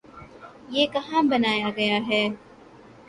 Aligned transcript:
یہ 0.69 0.85
کہاں 0.93 1.21
بنایا 1.23 1.69
گیا 1.77 1.99
ہے؟ 2.07 2.23